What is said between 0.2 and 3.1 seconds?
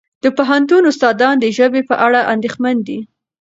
د پوهنتون استادان د ژبې په اړه اندېښمن دي.